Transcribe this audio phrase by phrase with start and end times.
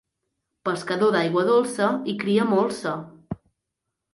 [0.69, 2.95] Pescador d'aigua dolça, hi cria molsa.